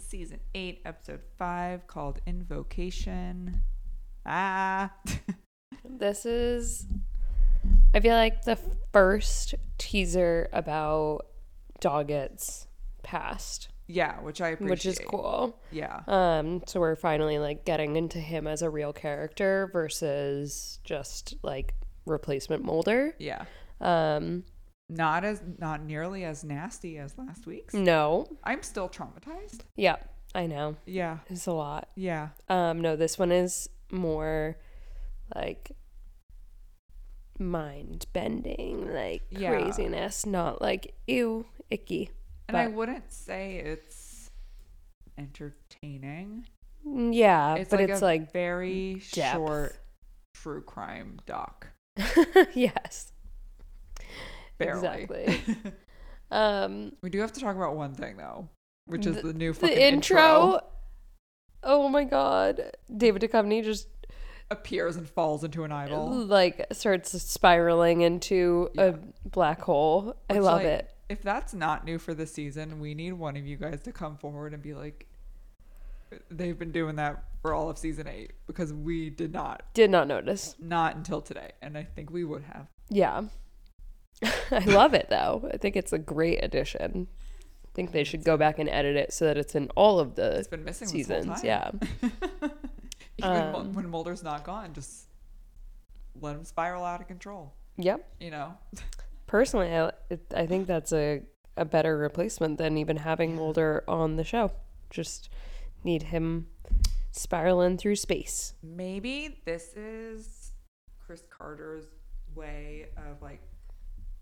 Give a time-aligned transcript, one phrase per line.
[0.00, 3.62] season 8, episode 5 called Invocation.
[4.26, 4.92] Ah.
[5.88, 6.86] This is,
[7.94, 8.58] I feel like the
[8.92, 11.26] first teaser about
[11.80, 12.66] Doggett's
[13.02, 14.70] past, yeah, which I appreciate.
[14.70, 15.58] which is cool.
[15.72, 16.00] Yeah.
[16.06, 21.74] Um, so we're finally like getting into him as a real character versus just like
[22.06, 23.14] replacement Mulder.
[23.18, 23.44] Yeah.
[23.80, 24.44] Um,
[24.92, 27.74] Not as not nearly as nasty as last week's.
[27.74, 29.60] no, I'm still traumatized.
[29.76, 29.96] yeah,
[30.34, 31.18] I know Yeah.
[31.28, 31.88] it's a lot.
[31.94, 32.30] Yeah.
[32.48, 34.56] Um, no, this one is more
[35.34, 35.70] like
[37.38, 39.50] mind bending, like Yeah.
[39.50, 42.10] craziness, not like ew, icky.
[42.48, 44.30] And I wouldn't say it's
[45.16, 46.46] entertaining.
[46.86, 49.36] Mm, Yeah, It's but like it's a like very depth.
[49.36, 49.78] short
[50.34, 51.68] true crime doc.
[52.54, 53.12] yes,
[54.60, 55.02] Barely.
[55.02, 55.56] exactly.
[56.30, 58.48] um, we do have to talk about one thing though,
[58.86, 60.60] which is The- the, new fucking the intro.
[61.62, 63.88] Oh my god, David Duchovny just
[64.50, 66.10] appears and falls into an eyeball.
[66.10, 68.82] like starts spiraling into Yeah.
[68.84, 68.94] a
[69.28, 70.16] black hole.
[70.28, 70.90] I love like, it.
[71.08, 74.16] If that's not new for the season, we need one of you guys to come
[74.16, 75.06] forward and be like,
[76.30, 80.06] they've been doing that for all of season eight because we did not, Did not
[80.08, 80.54] notice.
[80.58, 82.66] not until today, and I think we would have.
[82.88, 83.22] Yeah.
[84.50, 85.48] I love it though.
[85.52, 87.08] I think it's a great addition.
[87.64, 90.14] I think they should go back and edit it so that it's in all of
[90.16, 91.26] the It's been missing seasons.
[91.26, 91.80] This whole time.
[92.02, 92.48] Yeah.
[93.18, 95.06] Even Um, when Mulder's not gone, just
[96.20, 97.54] let him spiral out of control.
[97.76, 98.06] Yep.
[98.18, 98.54] You know,
[99.26, 99.92] Personally, I,
[100.34, 101.22] I think that's a,
[101.56, 104.50] a better replacement than even having Mulder on the show.
[104.90, 105.28] Just
[105.84, 106.48] need him
[107.12, 108.54] spiraling through space.
[108.62, 110.52] maybe this is
[111.06, 111.86] Chris Carter's
[112.34, 113.40] way of like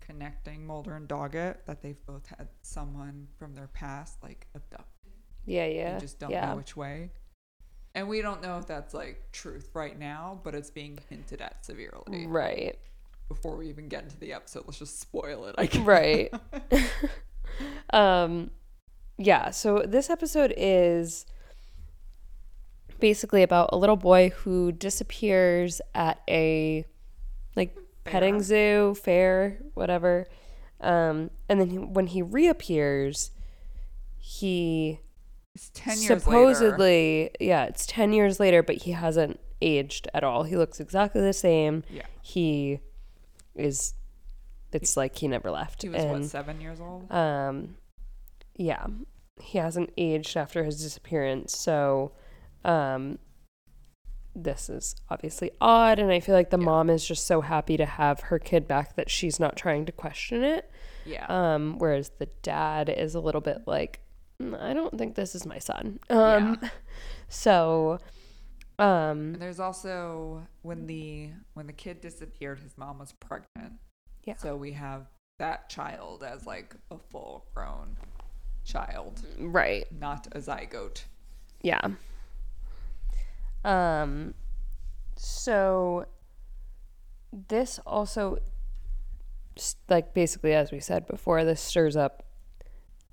[0.09, 5.13] connecting Mulder and Doggett that they've both had someone from their past like abducted.
[5.45, 5.93] Yeah, yeah.
[5.95, 6.49] You just don't yeah.
[6.49, 7.11] know which way.
[7.93, 11.63] And we don't know if that's like truth right now, but it's being hinted at
[11.63, 12.25] severely.
[12.25, 12.77] Right.
[13.27, 15.55] Before we even get into the episode, let's just spoil it.
[15.57, 15.85] I guess.
[15.85, 16.33] Right.
[17.93, 18.49] um
[19.17, 21.25] yeah, so this episode is
[22.99, 26.85] basically about a little boy who disappears at a
[27.55, 27.77] like
[28.11, 30.27] petting zoo, fair, whatever.
[30.81, 33.31] Um and then he, when he reappears,
[34.17, 34.99] he
[35.55, 36.19] It's ten years later.
[36.19, 40.43] supposedly, yeah, it's 10 years later, but he hasn't aged at all.
[40.43, 41.83] He looks exactly the same.
[41.89, 42.03] Yeah.
[42.21, 42.79] He
[43.55, 43.93] is
[44.71, 45.81] it's like he never left.
[45.81, 47.11] He was what, seven years old?
[47.11, 47.75] um,
[48.55, 48.85] yeah,
[49.41, 52.11] he hasn't aged after his disappearance, so
[52.63, 53.17] um,
[54.35, 56.65] this is obviously odd, and I feel like the Yeah.
[56.65, 59.91] mom is just so happy to have her kid back that she's not trying to
[59.91, 60.69] question it.
[61.05, 61.25] Yeah.
[61.27, 64.01] Um, whereas the dad is a little bit like,
[64.41, 65.99] "Mm, I don't think this is my son.
[66.09, 66.59] Um,
[67.29, 67.99] so,
[68.77, 73.73] um, and there's also when the when the kid disappeared, his mom was pregnant.
[74.23, 74.35] Yeah.
[74.35, 75.07] So we have
[75.39, 77.97] that child as like a full grown
[78.65, 79.85] child, right.
[79.91, 81.03] not a zygote.
[81.61, 81.79] Yeah.
[83.63, 84.33] Um
[85.15, 86.05] so
[87.47, 88.37] this also
[89.89, 92.23] like basically as we said before this stirs up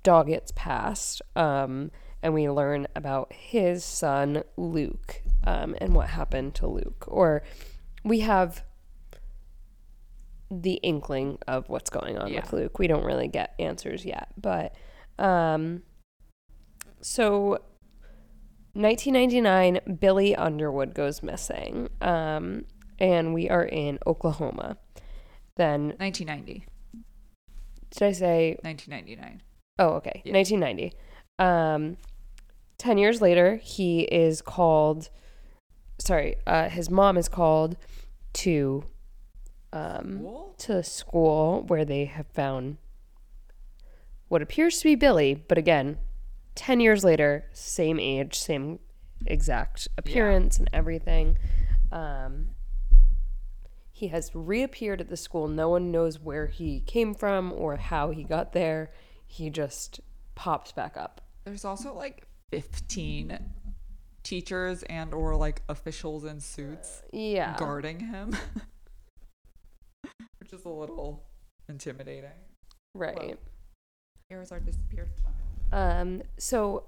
[0.03, 1.91] Doggett's past um
[2.23, 7.43] and we learn about his son Luke um and what happened to Luke or
[8.05, 8.63] we have
[10.49, 12.39] the inkling of what's going on Yeah.
[12.39, 12.79] with Luke.
[12.79, 14.73] We don't really get answers yet, but
[15.19, 15.83] um
[17.01, 17.59] so
[18.81, 22.65] 1999, Billy Underwood goes missing, um,
[22.99, 24.77] and we are in Oklahoma.
[25.55, 26.65] Then, 1990,
[27.91, 28.57] did I say?
[28.61, 29.41] 1999.
[29.79, 30.33] Oh, okay, Yeah.
[30.33, 30.93] 1990.
[31.39, 31.97] Um,
[32.77, 35.09] ten years later, he is called.
[35.99, 37.75] Sorry, uh, his mom is called
[38.33, 38.83] to
[39.73, 40.55] um, Cool.
[40.59, 42.77] to school where they have found
[44.27, 45.97] what appears to be Billy, but again,
[46.57, 48.79] 10 years later, same age, same
[49.25, 51.37] exact appearance and everything.
[51.91, 52.49] Um,
[53.91, 55.47] he has reappeared at the school.
[55.47, 58.91] No one knows where he came from or how he got there.
[59.25, 59.99] He just
[60.35, 61.21] popped back up.
[61.45, 63.37] There's also like 15
[64.23, 67.55] teachers and or like officials in suits Yeah.
[67.57, 68.35] guarding him,
[70.39, 71.23] which is a little
[71.69, 72.31] intimidating.
[72.93, 73.37] Right.
[74.29, 75.33] Here's our disappeared child.
[75.71, 76.85] Um, so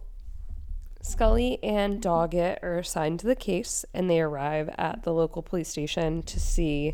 [1.01, 5.69] Scully and Doggett are assigned to the case and they arrive at the local police
[5.69, 6.93] station to see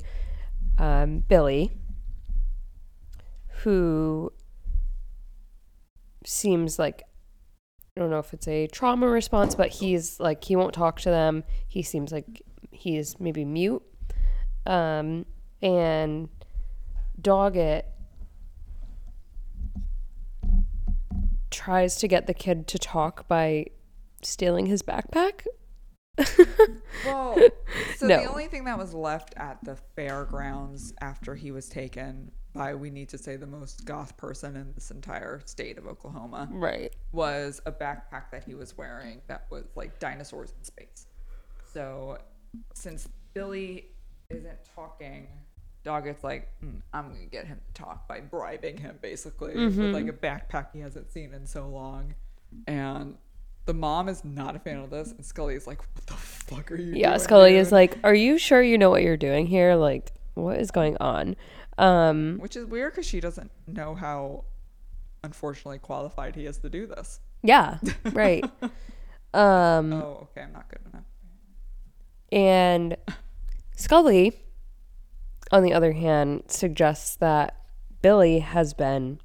[0.78, 1.72] um, Billy,
[3.64, 4.32] who
[6.24, 7.04] seems like
[7.98, 11.10] I don't know if it's a trauma response, but he's like he won't talk to
[11.10, 11.46] them.
[11.68, 12.42] He seems like
[12.72, 13.84] he's maybe mute.
[14.66, 15.26] Um,
[15.62, 16.30] and
[17.22, 17.84] Doggett
[21.56, 23.66] tries to get the kid to talk by
[24.22, 25.46] stealing his backpack.
[27.06, 27.38] Well,
[27.98, 28.22] so No.
[28.22, 32.90] the only thing that was left at the fairgrounds after he was taken by, we
[32.90, 36.94] need to say, the most goth person in this entire state of Oklahoma Right.
[37.12, 41.08] was a backpack that he was wearing that was like dinosaurs in space.
[41.74, 42.18] So
[42.74, 43.88] since Billy
[44.30, 45.28] isn't talking,
[45.86, 50.08] Doggett's like, "Hmm, I'm gonna get him to talk by bribing him basically with like
[50.08, 52.16] a backpack he hasn't seen in so long.
[52.68, 53.16] And
[53.66, 56.72] the mom is not a fan of this, and Scully is like, "What the fuck
[56.72, 59.76] are you?" Yeah, Scully is like, "Are you sure you know what you're doing here?
[59.76, 61.36] Like, what is going on?"
[61.78, 64.46] Um, which is weird because she doesn't know how
[65.24, 67.20] unfortunately qualified he is to do this.
[67.44, 67.78] yeah,
[68.14, 68.44] right.
[69.34, 71.04] Um, Oh, okay, I'm not good enough.
[72.32, 72.96] And
[73.76, 74.34] Scully,
[75.56, 77.56] on the other hand, suggests that
[78.02, 79.19] Billy has been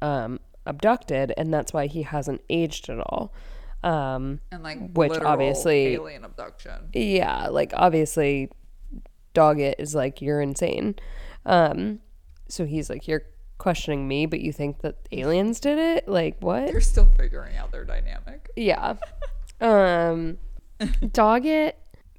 [0.00, 3.32] um, abducted, and that's why he hasn't aged at all.
[3.82, 6.90] Um, And like, Which obviously- alien abduction.
[6.92, 8.50] yeah, like obviously,
[9.34, 10.94] Doggett is like, "You're insane."
[11.46, 12.00] Um,
[12.48, 13.22] so he's like, "You're
[13.58, 16.08] questioning me, but you think that aliens did it?
[16.08, 18.48] Like, what?" They're still figuring out their dynamic.
[18.56, 18.94] Yeah.
[19.60, 20.38] Um
[20.80, 21.72] Doggett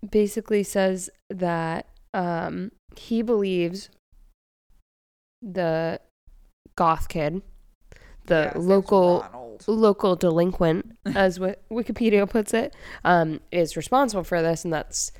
[0.09, 3.89] basically says that um he believes
[5.41, 5.99] the
[6.75, 7.41] goth kid,
[8.25, 9.25] the local
[9.67, 15.11] local delinquent, as what Wikipedia puts it, um, is responsible for this, and that's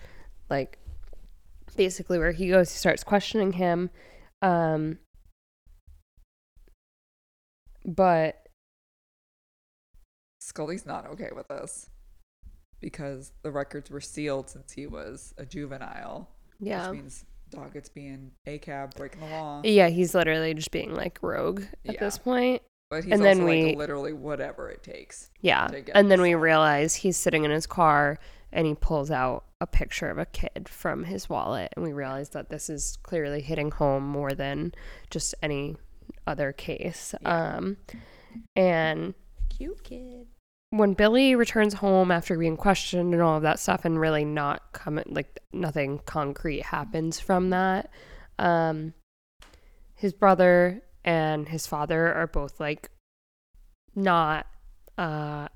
[0.50, 0.78] like
[1.76, 2.72] basically where he goes.
[2.72, 3.90] He starts questioning him,
[4.42, 5.00] um,
[7.86, 8.48] but
[10.40, 11.90] Scully's not okay with this
[12.80, 16.30] because the records were sealed since he was a juvenile,
[16.60, 19.62] yeah, which means Doggett's being a cab breaking the law.
[19.64, 22.00] yeah, he's literally just being like rogue at Yeah.
[22.00, 22.62] this point.
[22.90, 25.30] But he's and also then like literally whatever it takes.
[25.40, 25.70] Yeah.
[25.94, 28.20] And then this we realize he's sitting in his car
[28.52, 31.72] and he pulls out a picture of a kid from his wallet.
[31.78, 34.74] And we realize that this is clearly hitting home more than
[35.10, 35.78] just any
[36.28, 37.16] other case.
[37.22, 37.56] Yeah.
[37.56, 37.78] Um,
[38.58, 39.14] and
[39.50, 40.28] cute kid.
[40.72, 44.72] When Billy returns home after being questioned and all of that stuff, and really not
[44.74, 47.90] coming, like nothing concrete happens from that,
[48.40, 48.94] um,
[49.96, 52.90] his brother and his father are both like
[53.96, 54.48] not
[54.98, 55.48] uh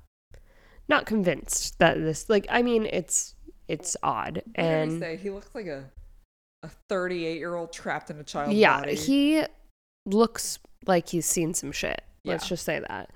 [0.88, 3.34] not convinced that this like i mean it's
[3.68, 5.16] it's odd What did he and say?
[5.16, 5.84] He looks like a
[6.62, 8.94] a 38 year old trapped in a child's yeah body.
[8.94, 9.42] he
[10.04, 13.10] looks like he's seen some shit let's just say that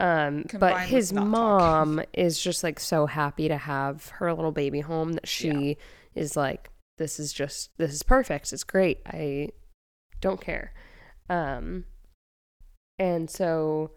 [0.00, 1.30] um but his not talking.
[1.30, 5.76] mom is just like so happy to have her little baby home that she
[6.14, 9.48] is like this is just this is perfect it's great i
[10.20, 10.72] don't care
[11.28, 11.84] um
[12.98, 13.90] and so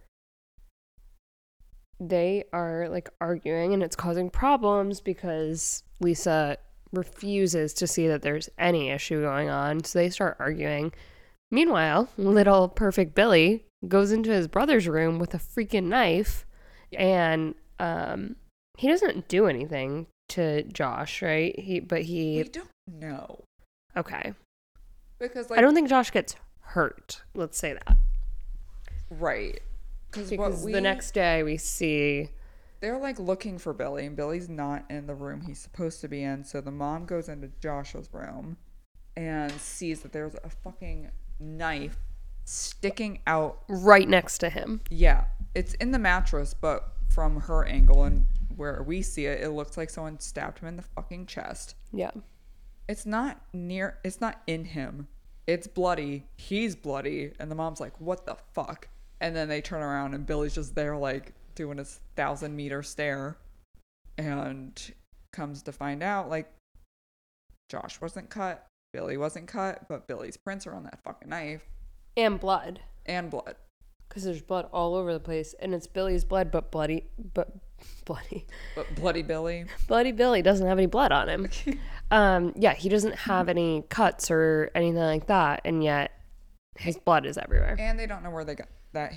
[2.00, 6.58] they are like arguing and it's causing problems because Lisa
[6.92, 9.84] refuses to see that there's any issue going on.
[9.84, 10.94] So they start arguing.
[11.54, 16.48] Meanwhile, little perfect Billy goes into his brother's room with a freaking knife
[16.98, 18.36] and um
[18.76, 21.58] he doesn't do anything to Josh, right?
[21.60, 23.44] He but he we don't know
[23.96, 24.34] okay.
[25.20, 27.22] because like I don't think Josh gets hurt.
[27.36, 27.98] Let's say that.
[29.12, 29.62] right
[30.10, 32.30] because what Because we the next day we see
[32.80, 36.24] they're like looking for Billy and Billy's not in the room he's supposed to be
[36.24, 36.46] in.
[36.46, 38.58] So the mom goes into Josh's room
[39.16, 41.98] and sees that there's a fucking knife
[42.46, 43.64] sticking out.
[43.70, 44.82] right next to him.
[44.90, 45.26] Yeah,
[45.56, 48.26] it's in the mattress, but from her angle and
[48.56, 51.76] where we see it, it looks like someone stabbed him in the fucking chest.
[51.92, 52.12] Yeah.
[52.88, 55.08] It's not near, it's not in him.
[55.48, 56.26] It's bloody.
[56.38, 57.34] He's bloody.
[57.40, 58.88] And the mom's like, what the fuck?
[59.22, 63.38] And then they turn around and Billy's just there, like, doing his thousand meter stare.
[64.18, 64.80] And
[65.32, 66.52] comes to find out, like,
[67.70, 68.66] Josh wasn't cut.
[68.94, 71.64] Billy wasn't cut, but Billy's prints are on that fucking knife
[72.16, 72.80] And blood.
[73.06, 73.56] and blood.
[74.08, 75.56] Because there's blood all over the place.
[75.60, 77.50] And it's Billy's blood, but bloody, but
[78.06, 78.46] bloody.
[78.76, 79.66] But bloody Billy.
[79.88, 81.50] Bloody Billy doesn't have any blood on him.
[82.12, 85.62] um, yeah, he doesn't have any cuts or anything like that.
[85.66, 86.12] And yet
[86.78, 87.76] his blood is everywhere.
[87.80, 89.14] And they don't know where they got that.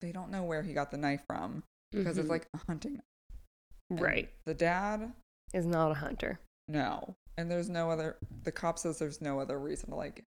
[0.00, 1.62] They don't know where he got the knife from
[1.92, 2.30] because it's Mhm.
[2.30, 4.00] like a hunting knife.
[4.02, 4.30] Right.
[4.46, 5.12] The dad
[5.52, 6.40] Is not a hunter.
[6.68, 7.16] No.
[7.40, 10.22] And there's no other the cop says there's no other reason to like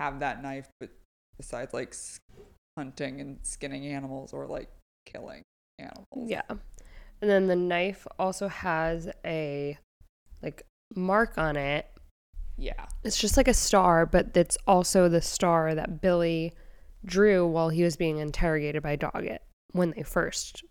[0.00, 0.90] have that knife but
[1.36, 1.94] besides like
[2.78, 4.70] hunting and skinning animals or like
[5.04, 5.42] killing
[5.78, 6.30] animals.
[6.30, 6.42] Yeah.
[6.48, 9.78] And then the knife also has a
[10.42, 10.62] like
[10.94, 11.86] mark on it.
[12.56, 12.86] Yeah.
[13.04, 16.54] It's just like a star, but it's also the star that Billy
[17.04, 19.40] drew while he was being interrogated by Doggett
[19.72, 20.64] when they first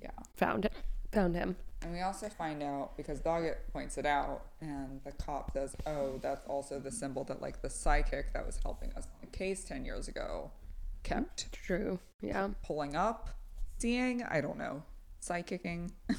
[0.00, 0.10] Yeah.
[0.34, 0.72] found it,
[1.12, 1.56] found him.
[1.86, 6.18] And we also find out because Doggett points it out, and the cop says, "Oh,
[6.20, 9.62] that's also the symbol that like the psychic that was helping us on the case
[9.62, 10.50] ten years ago
[11.04, 12.00] kept True.
[12.20, 12.48] Yeah.
[12.64, 13.28] pulling up,
[13.78, 14.24] seeing.
[14.24, 14.82] I don't know,
[15.20, 15.92] psychicking.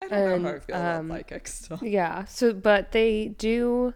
[0.00, 1.78] I don't know how I feel um, about psychics still.
[1.82, 2.24] Yeah.
[2.24, 3.92] So, but they do.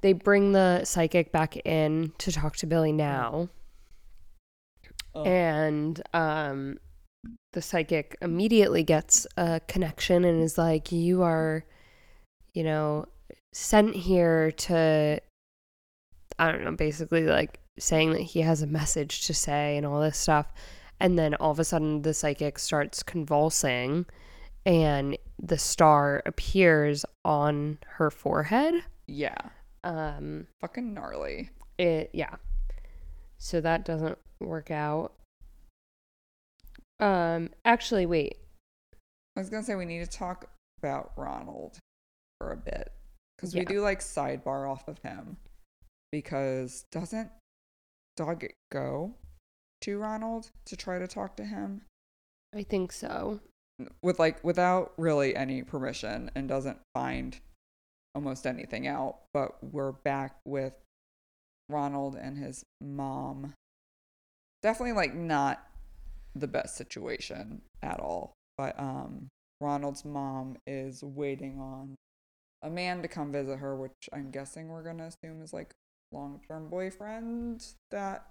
[0.00, 3.50] They bring the psychic back in to talk to Billy now,
[5.14, 5.24] Oh.
[5.24, 6.78] and um,
[7.52, 11.64] the psychic immediately gets a connection and is like, "You are,
[12.54, 13.06] you know,
[13.52, 15.20] sent here to."
[16.38, 20.00] I don't know, basically like saying that he has a message to say and all
[20.00, 20.52] this stuff.
[20.98, 24.06] And then all of a sudden, the psychic starts convulsing
[24.66, 28.74] and the star appears on her forehead.
[29.06, 29.36] yeah,
[29.84, 31.50] Um, fucking gnarly.
[31.78, 32.36] it, yeah.
[33.38, 35.12] So that doesn't work out.
[37.00, 38.36] Um, actually, wait.
[39.36, 40.46] I was gonna say we need to talk
[40.78, 41.78] about Ronald
[42.38, 42.92] for a bit
[43.36, 45.36] because we do like sidebar off of him
[46.12, 47.30] because doesn't
[48.18, 49.14] Doggett go
[49.82, 51.82] to Ronald to try to talk to him
[52.54, 53.40] I think so.
[54.02, 57.38] with like without really any permission and doesn't find
[58.14, 59.18] almost anything out.
[59.32, 60.74] But we're back with
[61.68, 63.54] Ronald and his mom.
[64.62, 65.64] Definitely like not
[66.34, 68.32] the best situation at all.
[68.56, 69.28] But um
[69.60, 71.94] Ronald's mom is waiting on
[72.62, 75.72] a man to come visit her, which I'm guessing we're gonna assume is like
[76.12, 78.26] long term boyfriend that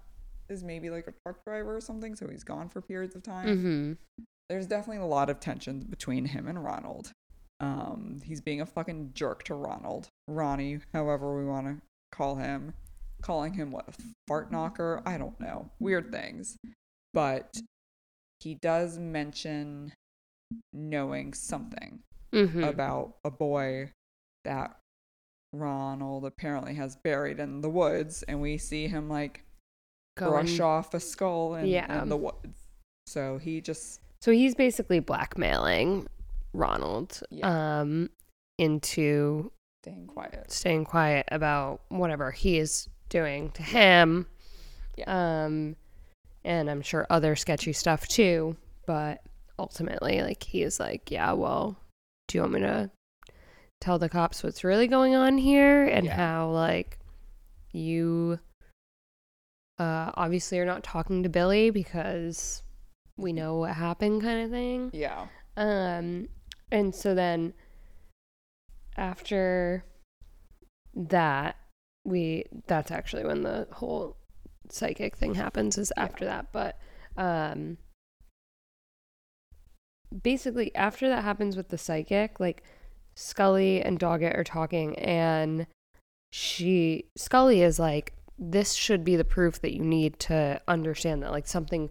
[0.48, 3.46] is maybe like a truck driver or something, so he's gone for periods of time
[3.46, 3.92] Mm-hmm.
[4.48, 7.12] there's definitely a lot of tension between him and Ronald.
[7.60, 11.76] Um, he's being a fucking jerk to Ronald, Ronnie, however we want to
[12.10, 12.72] call him,
[13.22, 13.92] calling him what a
[14.26, 15.02] fart knocker.
[15.06, 16.56] I don't know, weird things,
[17.14, 17.54] but
[18.40, 19.92] he does mention
[20.72, 22.00] knowing something
[22.32, 22.62] Mm-hmm.
[22.62, 23.90] about a boy
[24.44, 24.76] that
[25.52, 29.42] Ronald apparently has buried in the woods, and we see him like
[30.16, 32.02] brush off a skull in, Yeah.
[32.02, 32.68] in the woods.
[33.08, 36.06] So he just So he's basically blackmailing
[36.52, 37.80] Ronald Yeah.
[37.80, 38.10] um,
[38.58, 39.50] into
[39.82, 40.52] staying quiet.
[40.52, 44.28] staying quiet about whatever he is doing to him.
[44.96, 45.44] Yeah.
[45.46, 45.74] Um,
[46.44, 48.56] and I'm sure other sketchy stuff too.
[48.86, 49.20] But
[49.58, 51.78] ultimately, like he is like, yeah, well,
[52.28, 52.90] do you want me to
[53.80, 56.14] tell the cops what's really going on here and Yeah.
[56.16, 56.98] how like
[57.72, 58.38] you
[59.78, 62.62] uh obviously are not talking to Billy because
[63.16, 64.90] we know what happened kind of thing.
[64.92, 65.26] Yeah.
[65.56, 66.28] Um,
[66.70, 67.54] and so then
[68.96, 69.84] after
[70.94, 71.56] that,
[72.04, 74.16] we that's actually when the whole
[74.72, 76.04] psychic thing happens is Yeah.
[76.04, 76.52] after that.
[76.52, 76.78] But
[77.16, 77.78] um,
[80.22, 82.62] basically after that happens with the psychic, like
[83.14, 85.66] Scully and Doggett are talking, and
[86.32, 91.32] she Scully is like, "This should be the proof that you need to understand that
[91.32, 91.90] like something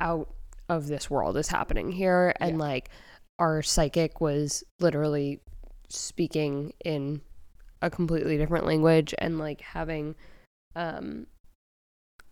[0.00, 0.32] out
[0.68, 2.64] of this world is happening here and Yeah.
[2.64, 2.90] like
[3.38, 5.40] our psychic was literally
[5.88, 7.20] speaking in
[7.82, 10.14] a completely different language and like having
[10.76, 11.26] um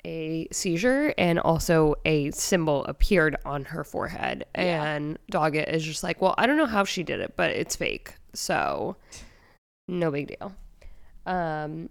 [0.05, 4.83] a seizure and also a symbol appeared on her forehead Yeah.
[4.85, 7.77] and Doggett is just like well I don't know how she did it but it's
[7.77, 8.97] fake so
[9.89, 10.55] no big deal
[11.27, 11.91] um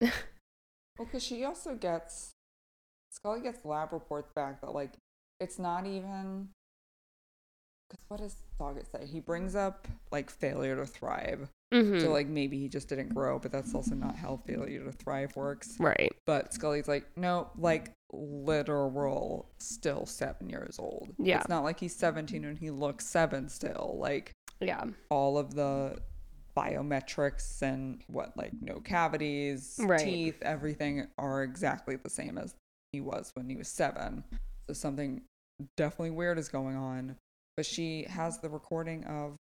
[0.00, 2.30] Well, because she also gets
[3.10, 4.92] Scully gets lab reports back that like
[5.40, 6.48] it's not even.
[7.88, 9.06] Because what does Doggett say?
[9.06, 11.48] He brings up like failure to thrive.
[11.72, 12.00] Mhm.
[12.00, 15.34] So like maybe he just didn't grow, but that's also not how failure to thrive
[15.36, 15.76] works.
[15.78, 21.14] right But Scully's like, no, like literal, still seven years old.
[21.18, 21.38] Yeah.
[21.40, 23.96] It's not like he's seventeen and he looks seven still.
[23.98, 25.96] Like yeah all of the
[26.56, 30.00] biometrics and what like no cavities, Right.
[30.00, 32.54] teeth, everything are exactly the same as
[32.92, 34.24] he was when he was seven.
[34.68, 35.22] So something
[35.76, 37.16] definitely weird is going on.
[37.56, 39.36] But she has the recording of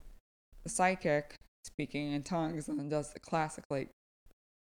[0.65, 1.35] the psychic
[1.67, 3.91] speaking in tongues and does the classic like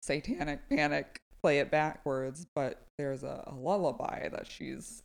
[0.03, 5.03] satanic panic play it backwards, but there's a, a lullaby that she's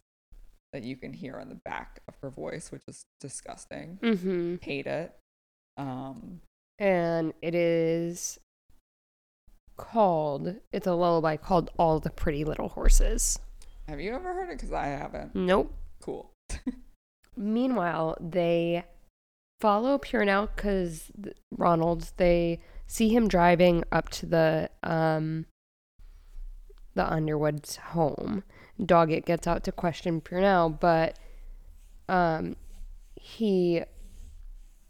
[0.71, 3.97] that you can hear in the back of her voice, which is disgusting.
[4.01, 4.55] mm-hmm.
[4.61, 5.15] Hate it.
[5.77, 6.41] Um
[6.77, 8.39] and it is
[9.77, 13.39] called it's a lullaby called all the pretty little horses
[13.87, 14.57] Have you ever heard it?
[14.57, 15.33] Because I haven't.
[15.35, 15.73] Nope.
[16.01, 16.31] Cool.
[17.37, 18.83] Meanwhile, they
[19.59, 21.11] follow Purnell because
[21.51, 22.11] Ronald.
[22.17, 25.45] They see him driving up to the um
[26.95, 28.43] the Underwood's home.
[28.79, 31.17] Doggett gets out to question Purnell, but
[32.07, 32.55] um
[33.15, 33.83] he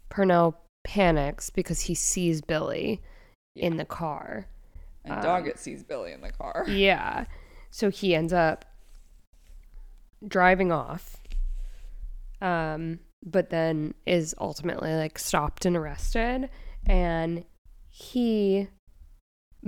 [0.08, 3.00] Purnell panics because he sees Billy
[3.54, 4.46] in the car.
[5.04, 6.64] And Um, Doggett sees Billy in the car.
[6.68, 7.26] Yeah.
[7.72, 8.64] So he ends up
[10.26, 11.16] driving off.
[12.40, 16.48] Um, but then is ultimately like stopped and arrested
[16.86, 17.44] and
[17.88, 18.68] he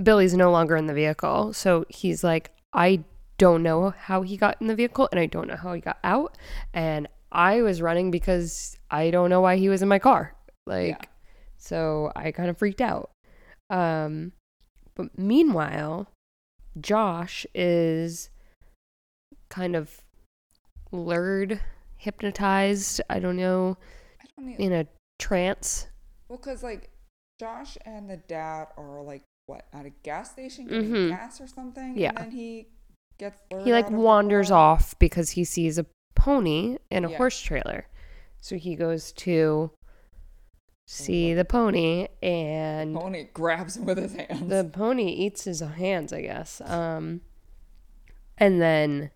[0.01, 1.53] Billy's no longer in the vehicle.
[1.53, 3.03] So he's like I
[3.37, 5.99] don't know how he got in the vehicle and I don't know how he got
[6.03, 6.37] out
[6.73, 10.35] and I was running because I don't know why he was in my car.
[10.65, 11.09] Like Yeah.
[11.57, 13.11] so I kind of freaked out.
[13.69, 14.31] Um
[14.95, 16.07] but meanwhile,
[16.79, 18.29] Josh is
[19.49, 20.01] kind of
[20.91, 21.59] lured,
[22.03, 23.77] hypnotized, I don't know,
[24.21, 24.59] I don't need.
[24.59, 24.87] in a
[25.19, 25.87] trance.
[26.27, 26.89] Well, because like
[27.39, 31.09] Josh and the dad are like what at a gas station getting Mhm.
[31.09, 31.97] gas or something.
[31.97, 32.09] Yeah.
[32.09, 32.67] And then he
[33.17, 33.41] gets.
[33.63, 37.17] He like wanders off because he sees a pony in a Yeah.
[37.17, 37.87] horse trailer.
[38.39, 39.71] So he goes to
[40.87, 44.49] see the pony and the Pony grabs him with his hands.
[44.49, 46.59] the pony eats his hands, I guess.
[46.61, 47.21] Um,
[48.37, 49.11] and then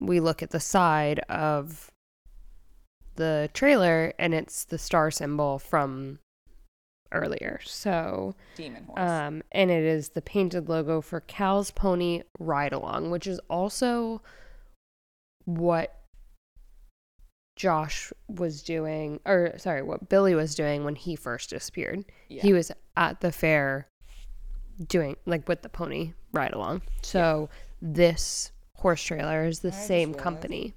[0.00, 1.90] we look at the side of
[3.16, 6.18] the trailer, and it's the star symbol from
[7.12, 7.60] earlier.
[7.64, 8.98] So, Demon horse.
[8.98, 14.20] um, and it is the painted logo for Cal's Pony Ride Along, which is also
[15.44, 15.94] what
[17.56, 22.04] Josh was doing, or sorry, what Billy was doing when he first disappeared.
[22.28, 22.42] yeah.
[22.42, 23.88] He was at the fair
[24.88, 26.82] doing like with the pony ride along.
[27.02, 27.48] So
[27.80, 30.74] this horse trailer is the I same realized- company.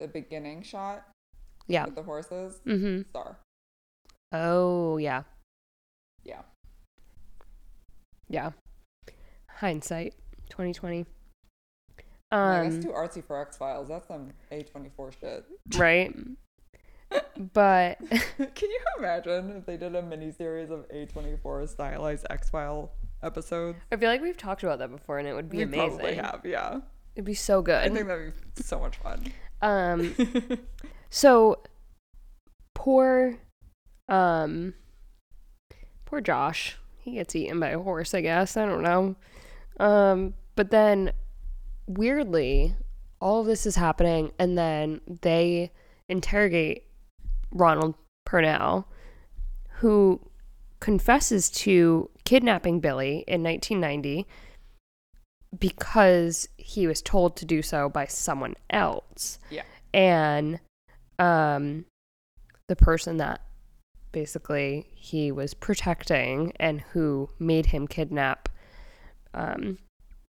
[0.00, 1.08] the beginning shot
[1.68, 1.84] Yeah.
[1.86, 2.60] with the horses.
[2.66, 3.08] Mhm.
[3.08, 3.38] Star.
[4.32, 5.22] Oh, yeah.
[6.24, 6.42] Yeah.
[8.28, 8.50] Yeah.
[9.48, 10.14] Hindsight
[10.50, 11.06] 2020.
[11.96, 13.88] Like, that's Um too artsy for X Files.
[13.88, 15.44] That's some A24 shit.
[15.76, 16.14] right.
[17.52, 22.90] But Can you imagine if they did a miniseries of A24 stylized X File
[23.24, 23.78] episodes?
[23.90, 25.88] I feel like we've talked about that before and it would be we amazing.
[25.98, 26.80] probably have, yeah.
[27.14, 27.76] It'd be so good.
[27.76, 29.32] I think that'd be so much fun.
[29.62, 30.14] Um
[31.10, 31.62] So
[32.74, 33.36] poor
[34.08, 34.74] um
[36.06, 36.76] poor Josh.
[36.98, 38.56] He gets eaten by a horse, I guess.
[38.56, 39.16] I don't know.
[39.78, 41.12] Um but then
[41.86, 42.74] weirdly
[43.20, 45.72] all of this is happening and then they
[46.08, 46.84] interrogate
[47.52, 47.94] Ronald
[48.26, 48.88] Purnell
[49.78, 50.20] who
[50.84, 54.26] confesses to kidnapping Billy in 1990
[55.58, 59.62] because he was told to do so by someone else Yeah.
[59.94, 60.60] and
[61.18, 61.86] um
[62.68, 63.40] the person that
[64.12, 68.50] basically he was protecting and who made him kidnap
[69.32, 69.78] um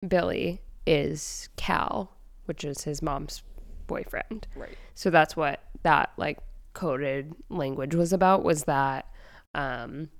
[0.06, 2.14] Billy is Cal,
[2.44, 3.42] which is his mom's
[3.88, 4.46] boyfriend.
[4.54, 4.78] Right.
[4.94, 6.38] So that's what that like
[6.74, 9.08] coded language was about was that
[9.56, 10.10] um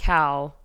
[0.00, 0.56] Cal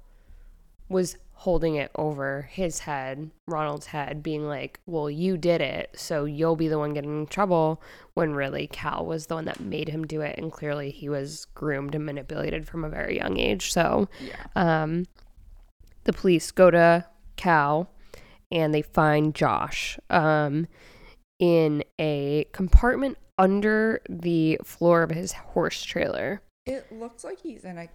[0.87, 6.23] was holding it over his head, Ronald's head, being like, Well, you did it, so
[6.23, 7.81] you'll be the one getting in trouble
[8.13, 11.43] when really Cal was the one that made him do it and clearly he was
[11.53, 13.73] groomed and manipulated from a very young age.
[13.73, 14.45] So Yeah.
[14.55, 15.05] um,
[16.05, 17.89] the police go to Cal
[18.49, 20.65] and they find Josh um,
[21.39, 26.41] in a compartment under the floor of his horse trailer.
[26.65, 27.89] It looks like he's in a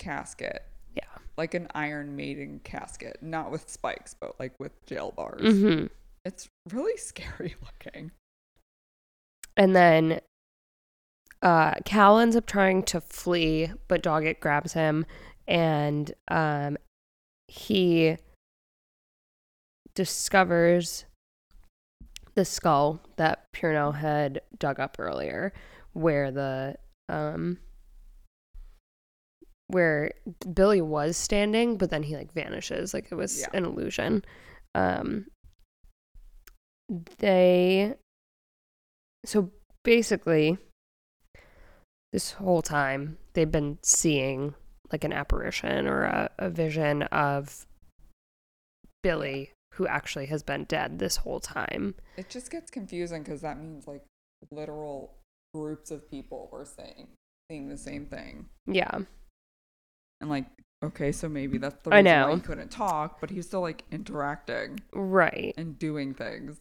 [0.00, 0.64] casket.
[0.94, 1.04] Yeah.
[1.36, 3.18] Like an Iron Maiden casket.
[3.20, 5.40] Not with spikes, but like with jail bars.
[5.40, 5.86] hmm
[6.24, 8.12] It's really scary looking.
[9.56, 10.20] And then
[11.42, 15.04] uh, Cal ends up trying to flee, but Doggett grabs him
[15.48, 16.78] and um,
[17.48, 18.16] he
[19.94, 21.04] discovers
[22.34, 25.52] the skull that Purnell had dug up earlier,
[25.92, 26.76] where the
[27.08, 27.58] um,
[29.68, 30.12] where
[30.52, 33.48] Billy was standing, but then he like vanishes, like it was Yeah.
[33.54, 34.24] an illusion.
[34.74, 35.26] Um,
[37.18, 37.94] they
[39.24, 39.50] so
[39.84, 40.58] basically
[42.12, 44.54] this whole time they've been seeing
[44.90, 47.66] like an apparition or a, a vision of
[49.02, 51.94] Billy who actually has been dead this whole time.
[52.18, 54.02] It just gets confusing because that means like
[54.50, 55.14] literal
[55.54, 57.08] groups of people were saying
[57.50, 58.46] seeing the same thing.
[58.66, 59.00] Yeah.
[60.22, 60.46] And like,
[60.84, 62.34] okay, so maybe that's the I reason why know.
[62.36, 65.52] he couldn't talk, but he's still like interacting Right.
[65.58, 66.58] and doing things.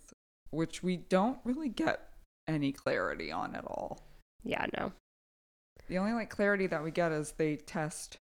[0.49, 2.09] which we don't really get
[2.45, 4.01] any clarity on at all.
[4.43, 4.91] Yeah, no.
[5.87, 8.17] The only like clarity that we get is they test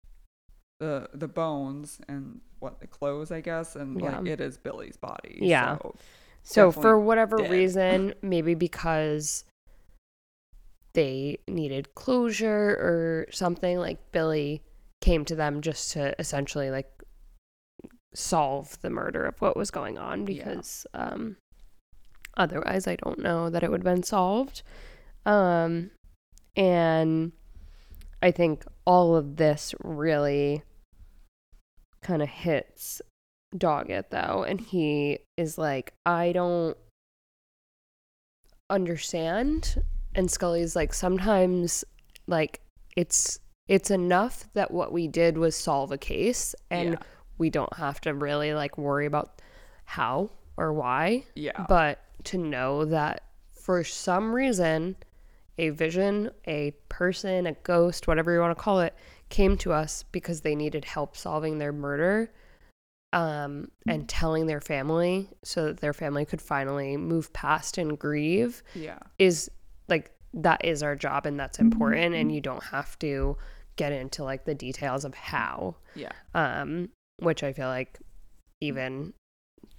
[0.81, 4.33] the the bones and what the clothes, I guess, and like Yeah.
[4.33, 5.38] it is Billy's body.
[5.40, 5.77] Yeah.
[5.79, 5.94] So,
[6.42, 7.51] So Definitely for whatever dead.
[7.53, 9.44] reason, maybe because
[10.94, 14.62] they needed closure or something, like Billy
[15.00, 16.90] came to them just to essentially like
[18.14, 20.26] solve the murder of what was going on Yeah.
[20.26, 21.37] because um
[22.37, 24.62] otherwise I don't know that it would have been solved.
[25.24, 25.90] Um
[26.56, 27.32] and
[28.22, 30.62] I think all of this really
[32.02, 33.02] kind of hits
[33.54, 36.76] Doggett though, and he is like, I don't
[38.70, 39.82] understand.
[40.14, 41.85] And Scully's like, sometimes
[42.26, 42.61] like
[42.96, 46.98] it's it's enough that what we did was solve a case and Yeah.
[47.38, 49.42] we don't have to really like worry about
[49.85, 51.24] how or why.
[51.35, 51.66] yeah.
[51.68, 54.96] But to know that for some reason,
[55.59, 58.94] a vision, a person, a ghost, whatever you want to call it,
[59.29, 62.31] came to us because they needed help solving their murder
[63.12, 64.07] um, and mm.
[64.09, 68.98] telling their family so that their family could finally move past and grieve yeah.
[69.18, 69.50] is
[69.88, 71.72] like that is our job and that's mm-hmm.
[71.72, 72.35] important and mm-hmm.
[72.35, 73.37] you don't have to
[73.76, 76.12] get into like the details of how Yeah.
[76.34, 77.98] um which i feel like
[78.60, 79.12] even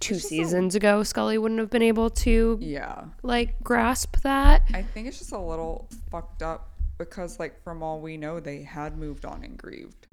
[0.00, 3.04] two just a- seasons ago scully wouldn't have been able to Yeah.
[3.22, 8.00] like grasp that I think it's just a little fucked up because, like, from all
[8.00, 10.08] we know, they had moved on and grieved.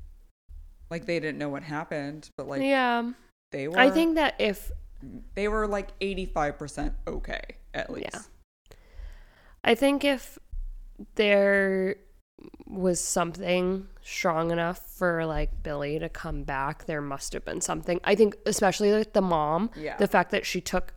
[0.91, 3.11] Like, they didn't know what happened, but like, yeah
[3.51, 3.77] they were.
[3.79, 4.71] i think that if
[5.35, 7.41] they were like eighty-five percent okay
[7.73, 8.09] at least.
[8.13, 8.21] Yeah.
[9.63, 10.37] i think if
[11.15, 11.95] there
[12.75, 17.99] was something strong enough for like billy to come back there must have been something
[18.03, 19.97] i think especially like the mom Yeah.
[19.97, 20.93] the fact that she took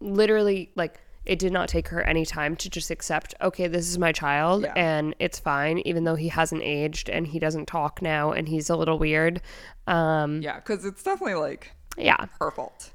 [0.00, 3.98] literally like it did not take her any time to just accept okay this is
[3.98, 4.72] my child Yeah.
[4.76, 8.68] and it's fine even though he hasn't aged and he doesn't talk now and he's
[8.70, 9.40] a little weird
[9.86, 12.90] um Yeah, because it's definitely like yeah her fault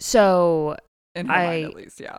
[0.00, 0.76] so
[1.14, 2.00] in her mind, I- at least.
[2.00, 2.18] Yeah.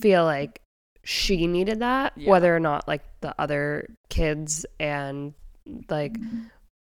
[0.00, 0.60] feel like
[1.04, 2.30] she needed that Yeah.
[2.30, 5.34] whether or not like the other kids and
[5.88, 6.16] like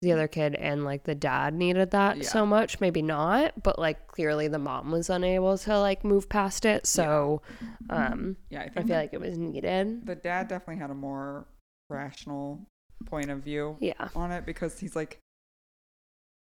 [0.02, 2.24] the other kid and like the dad needed that Yeah.
[2.24, 2.80] so much.
[2.80, 6.88] Maybe not but like clearly the mom was unable to like move past it.
[6.88, 7.42] So
[7.90, 10.06] um Yeah, I i feel like it was needed.
[10.06, 11.46] the dad definitely had a more
[11.90, 12.62] rational
[13.06, 14.10] point of view yeah.
[14.16, 15.20] on it because he's like,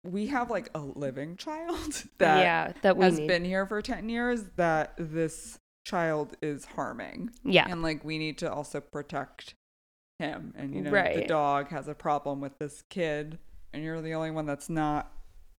[0.05, 3.29] we have like a living child that yeah that has need.
[3.29, 7.31] been here for 10 years that this child is harming.
[7.45, 9.55] yeah And like, we need to also protect
[10.19, 10.55] him.
[10.57, 13.39] And, you know, the dog has a problem with this kid,
[13.73, 15.13] and you're the only one that's not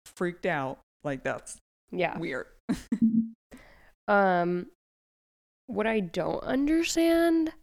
[0.05, 0.79] freaked out.
[1.03, 1.57] Like, that's
[1.91, 2.47] yeah weird.
[4.07, 4.67] Um,
[5.67, 7.53] what I don't understand.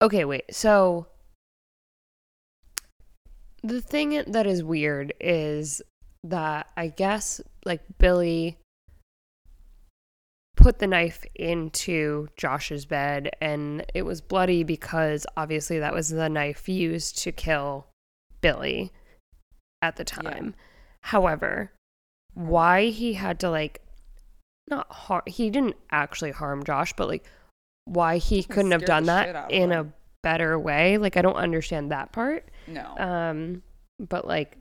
[0.00, 0.44] Okay, wait.
[0.54, 1.08] So
[3.62, 5.82] the thing that is weird is
[6.24, 8.58] that I guess like Billy
[10.62, 16.28] put the knife into Josh's bed and it was bloody because obviously that was the
[16.28, 17.86] knife used to kill
[18.40, 18.92] Billy
[19.82, 20.30] at the Yeah.
[20.30, 20.54] time.
[21.00, 21.72] However,
[22.34, 23.80] why he had to like
[24.70, 27.24] not harm he didn't actually harm Josh, but like
[27.84, 30.96] why he couldn't have done that in a better way.
[30.98, 32.48] Like I don't understand that part.
[32.68, 32.96] No.
[32.98, 33.62] Um
[33.98, 34.56] but like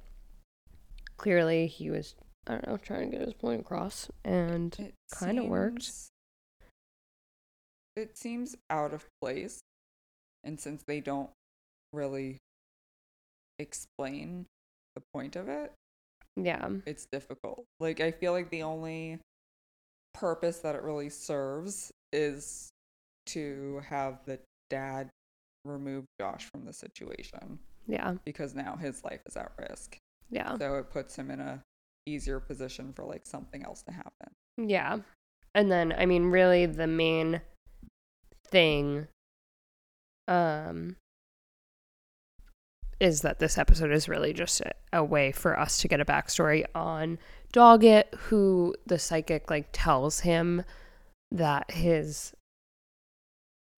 [1.17, 2.15] clearly he was
[2.47, 5.91] I don't know, trying to get his point across and It kinda worked.
[7.95, 9.59] It seems out of place.
[10.43, 11.29] And since they don't
[11.93, 12.37] really
[13.59, 14.47] explain
[14.95, 15.71] the point of it,
[16.35, 16.67] yeah.
[16.85, 17.65] it's difficult.
[17.79, 19.19] Like, I feel like the only
[20.13, 22.71] purpose that it really serves is
[23.27, 25.09] to have the dad
[25.63, 28.15] remove Josh from the situation Yeah.
[28.25, 29.97] because now his life is at risk.
[30.31, 30.57] Yeah.
[30.57, 31.61] So it puts him in a
[32.05, 34.29] easier position for like something else to happen.
[34.57, 34.99] Yeah.
[35.53, 37.41] And then I mean really the main
[38.47, 39.07] thing
[40.27, 40.95] um
[42.99, 46.05] is that this episode is really just a, a way for us to get a
[46.05, 47.17] backstory on
[47.51, 50.63] Doggett, who the psychic like tells him
[51.31, 52.33] that his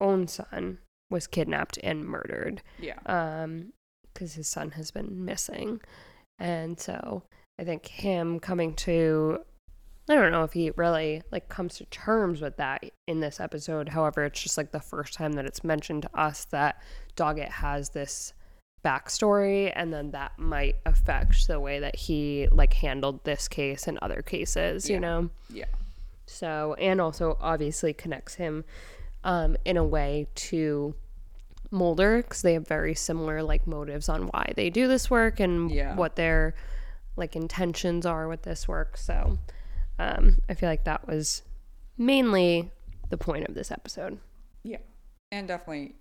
[0.00, 0.78] own son
[1.10, 2.98] was kidnapped and murdered Yeah.
[3.06, 3.72] um
[4.12, 5.80] because his son has been missing
[6.38, 7.22] and so
[7.58, 9.38] i think him coming to
[10.08, 13.88] i don't know if he really like comes to terms with that in this episode
[13.90, 16.80] however it's just like the first time that it's mentioned to us that
[17.16, 18.32] doggett has this
[18.84, 23.98] backstory and then that might affect the way that he like handled this case and
[24.02, 25.64] other cases you know Yeah.
[26.26, 28.64] So, and also obviously connects him
[29.24, 30.94] um, in a way to
[31.70, 35.70] Mulder because they have very similar like motives on why they do this work and
[35.70, 35.94] Yeah.
[35.94, 36.54] what their
[37.16, 38.96] like intentions are with this work.
[38.96, 39.38] So,
[39.98, 41.42] um, I feel like that was
[41.96, 42.70] mainly
[43.10, 44.18] the point of this episode.
[44.62, 44.78] Yeah.
[45.30, 45.94] And definitely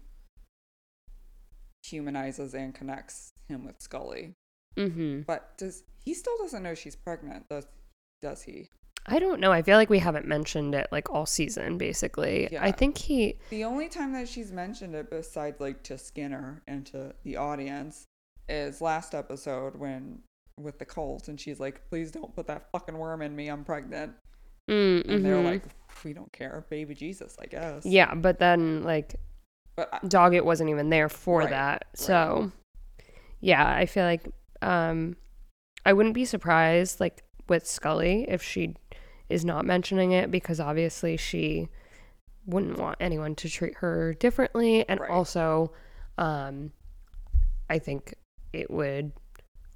[1.83, 4.33] humanizes and connects him with Scully.
[4.77, 5.21] Mm-hmm.
[5.21, 7.67] But does he still doesn't know she's pregnant, does
[8.21, 8.69] does he?
[9.05, 9.51] I don't know.
[9.51, 12.47] I feel like we haven't mentioned it like all season, basically.
[12.51, 12.63] Yeah.
[12.63, 13.37] I think he.
[13.49, 18.05] The only time that she's mentioned it besides like to Skinner and to the audience
[18.47, 20.21] is last episode when
[20.59, 23.63] with the cult and she's like, please don't put that fucking worm in me, I'm
[23.63, 24.13] pregnant.
[24.69, 25.45] Mm, And they're mhm.
[25.45, 25.63] like,
[26.05, 27.85] we don't care, baby Jesus, I guess.
[27.85, 29.15] yeah, but then like
[29.75, 31.85] But I, Doggett wasn't even there for Right, that.
[31.95, 32.51] So
[33.41, 34.27] yeah, I feel like
[34.61, 35.15] um
[35.85, 38.75] I wouldn't be surprised like with Scully if she
[39.29, 41.67] is not mentioning it because obviously she
[42.45, 45.09] wouldn't want anyone to treat her differently and Right.
[45.09, 45.71] also
[46.17, 46.71] um
[47.69, 48.13] I think
[48.53, 49.11] it would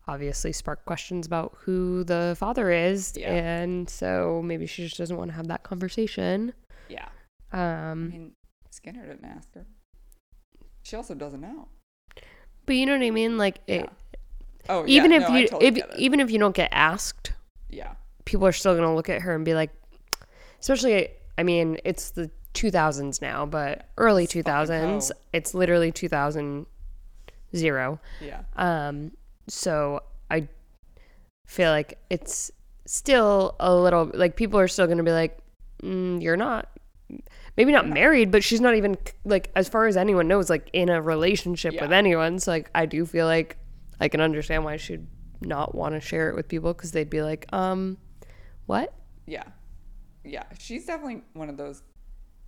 [0.07, 3.31] obviously spark questions about who the father is Yeah.
[3.33, 6.53] and so maybe she just doesn't want to have that conversation.
[6.89, 7.09] yeah.
[7.51, 8.31] I Um mean,
[8.71, 9.65] Skinner didn't ask her.
[10.83, 11.67] She also doesn't know.
[12.65, 13.89] but you know what I mean like it Yeah.
[14.69, 17.33] Oh, even yeah, if no, I you totally if even if you don't get asked
[17.69, 17.93] yeah,
[18.25, 19.71] people are still going to look at her and be like
[20.59, 26.65] especially i mean it's the 2000s now but early It's 2000s it's literally 2000
[27.55, 29.11] zero yeah, um
[29.47, 30.47] so i
[31.47, 32.51] feel like it's
[32.85, 35.37] still a little like people are still going to be like
[35.83, 36.69] mm, you're not.
[37.55, 40.89] Maybe not married but she's not even like as far as anyone knows like in
[40.89, 42.39] a relationship with anyone.
[42.39, 43.57] So like i do feel like
[43.99, 45.07] i can understand why she'd
[45.41, 47.97] not want to share it with people because they'd be like um
[48.65, 48.93] what?
[49.25, 49.43] Yeah,
[50.25, 50.43] yeah.
[50.59, 51.81] She's definitely one of those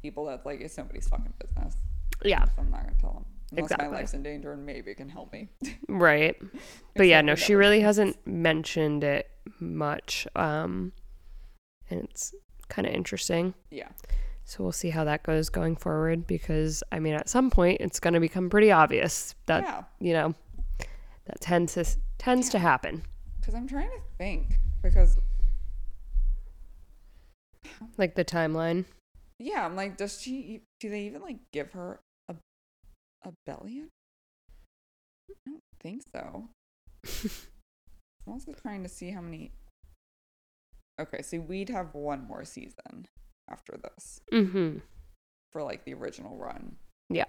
[0.01, 1.77] people that like, it's nobody's fucking business.
[2.23, 2.43] yeah.
[2.45, 3.87] So I'm not gonna tell them unless Exactly.
[3.87, 5.49] my life's in danger and maybe it can help me.
[5.89, 6.35] right
[6.95, 10.91] but yeah no she really hasn't mentioned it much um
[11.89, 12.33] and it's
[12.67, 13.87] kind of interesting yeah,
[14.43, 17.99] so we'll see how that goes going forward because i mean at some point it's
[17.99, 19.83] going to become pretty obvious that yeah.
[19.99, 20.33] you know
[21.25, 21.85] that tends to
[22.17, 23.01] tends to happen
[23.39, 25.17] Because I'm trying to think because
[27.97, 28.85] like the timeline
[29.39, 30.63] yeah, I'm like, does she?
[30.81, 32.01] Do they even like give her
[33.23, 33.83] a belly?
[35.29, 36.49] I don't think so.
[38.27, 39.51] I'm also trying to see how many.
[40.99, 43.07] Okay, so we'd have one more season
[43.49, 44.79] after this mm-hmm
[45.51, 46.75] for like the original run,
[47.09, 47.25] yeah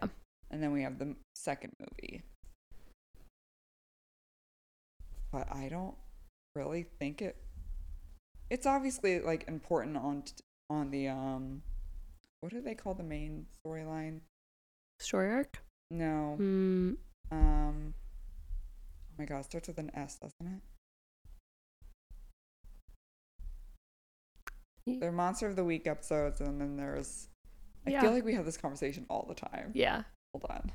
[0.51, 2.23] and then we have the second movie.
[5.33, 5.95] But I don't
[6.57, 7.37] really think it.
[8.51, 10.35] It's obviously like important on t-
[10.69, 11.63] on the um,
[12.41, 14.21] what do they call the main storyline?
[14.99, 16.97] story arc No, mm,
[17.33, 20.47] um, oh my god, it starts with an S, doesn't
[24.87, 25.01] it?
[25.01, 27.29] They're monster of the week episodes, and then there's.
[27.87, 28.01] I Yeah.
[28.03, 29.71] feel like we have this conversation all the time.
[29.75, 30.73] yeah Hold on.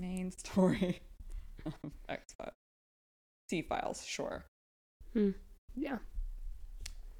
[0.00, 1.00] Main story
[1.66, 1.74] of
[2.08, 2.52] X Files.
[3.48, 4.44] C files, sure.
[5.14, 5.34] mm,
[5.76, 5.98] yeah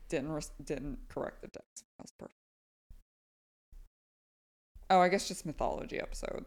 [0.08, 1.84] Didn't res- didn't correct the text.
[1.98, 2.38] That was perfect.
[4.92, 6.46] Oh, I guess just mythology episodes.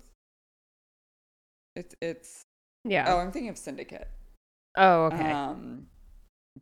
[1.75, 2.41] It's it's.
[2.83, 4.07] yeah Oh, I'm thinking of Syndicate.
[4.77, 5.87] oh okay Um,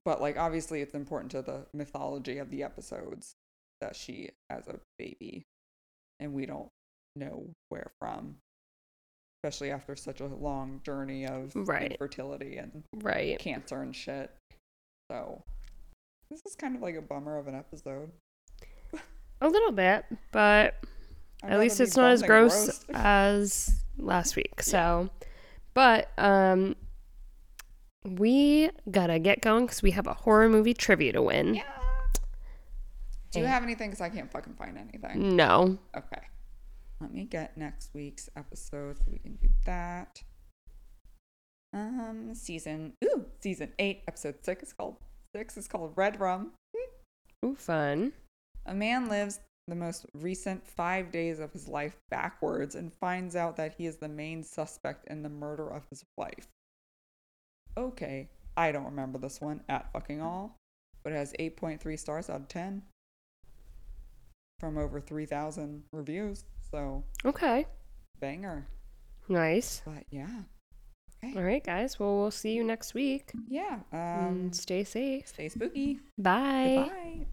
[0.06, 3.34] but like obviously, it's important to the mythology of the episodes
[3.82, 5.44] that she has a baby,
[6.22, 6.70] and we don't
[7.18, 8.38] know where from,
[9.44, 11.92] especially after such a long journey of Right.
[11.92, 14.32] infertility and right cancer and shit.
[15.12, 15.44] So
[16.32, 18.10] this is kind of like a bummer of an episode.
[19.42, 20.76] a little bit but
[21.44, 24.62] I'd At least it's not as than gross as last week.
[24.64, 25.10] So,
[25.74, 26.76] but um,
[28.06, 31.56] we gotta get going because we have a horror movie trivia to win.
[31.56, 31.64] Yeah.
[33.32, 33.50] Do you Eh.
[33.50, 33.90] have anything?
[33.90, 35.36] Because I can't fucking find anything.
[35.36, 36.22] No, Okay.
[37.02, 40.22] Let me get next week's episode so we can do that.
[41.74, 44.98] Um, season ooh, season eight, episode six is called
[45.36, 46.52] six is called Red Rum.
[47.44, 48.14] ooh, fun.
[48.66, 53.56] A man lives the most recent five days of his life backwards and finds out
[53.58, 56.48] that he is the main suspect in the murder of his wife.
[57.78, 60.58] Okay, I don't remember this one at fucking all,
[61.04, 62.84] but it has 8.3 stars out of 10
[64.60, 66.44] from over 3,000 reviews.
[66.72, 67.66] So, Okay,
[68.20, 68.68] banger.
[69.30, 69.82] nice.
[69.86, 70.42] But yeah.
[71.36, 71.98] All right, guys.
[72.00, 73.32] Well, we'll see you next week.
[73.48, 73.80] Yeah.
[73.94, 75.28] Um, stay safe.
[75.30, 76.00] stay spooky.
[76.18, 76.76] Bye.
[76.90, 77.26] Goodbye.